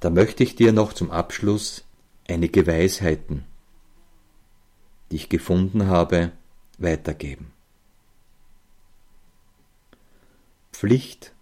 [0.00, 1.84] Da möchte ich dir noch zum Abschluss
[2.26, 3.44] einige Weisheiten,
[5.10, 6.32] die ich gefunden habe,
[6.78, 7.52] weitergeben.
[10.72, 11.34] Pflicht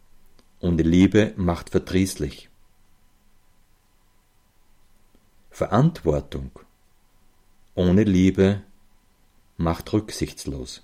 [0.58, 2.50] ohne Liebe macht verdrießlich.
[5.50, 6.50] Verantwortung
[7.76, 8.62] ohne Liebe
[9.56, 10.82] macht rücksichtslos.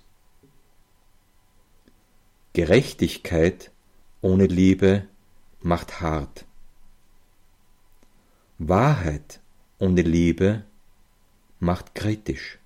[2.53, 3.71] Gerechtigkeit
[4.21, 5.05] ohne Liebe
[5.59, 6.45] macht hart.
[8.67, 9.41] Wahrheit
[9.77, 10.63] ohne Liebe
[11.59, 12.57] macht kritisch.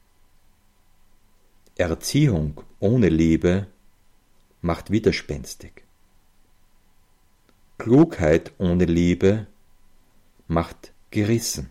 [1.76, 3.68] Erziehung ohne Liebe
[4.62, 5.84] macht widerspenstig.
[7.78, 9.48] Klugheit ohne Liebe
[10.48, 11.70] macht gerissen.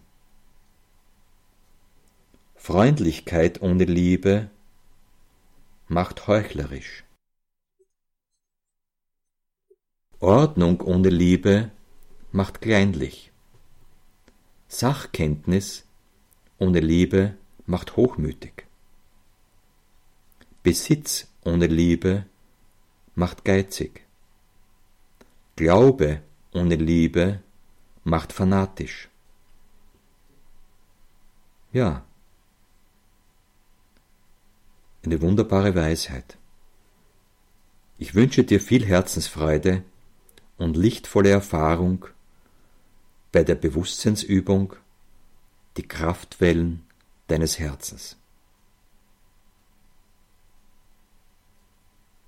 [2.55, 4.51] Freundlichkeit ohne Liebe
[5.87, 7.05] macht heuchlerisch.
[10.21, 11.71] Ordnung ohne Liebe
[12.31, 13.33] macht kleinlich.
[14.69, 15.85] Sachkenntnis
[16.59, 17.35] ohne Liebe
[17.67, 18.67] macht hochmütig.
[20.63, 22.27] Besitz ohne Liebe
[23.15, 24.05] macht geizig.
[25.57, 26.21] Glaube
[26.53, 27.43] ohne Liebe
[28.05, 29.09] macht fanatisch.
[31.73, 32.05] Ja,
[35.03, 36.37] eine wunderbare Weisheit.
[37.97, 39.83] Ich wünsche dir viel Herzensfreude
[40.59, 42.07] und lichtvolle Erfahrung
[43.33, 44.75] bei der Bewusstseinsübung
[45.77, 46.83] die Kraftwellen
[47.29, 48.17] deines Herzens.